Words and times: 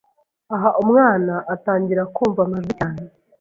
Aha 0.55 0.69
umwana 0.83 1.33
atangira 1.53 2.03
kumva 2.15 2.39
amajwi 2.43 2.73
cyane 2.79 3.03